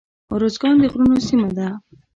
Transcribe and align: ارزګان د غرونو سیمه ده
ارزګان 0.33 0.75
د 0.79 0.83
غرونو 0.91 1.17
سیمه 1.27 1.49
ده 1.57 1.67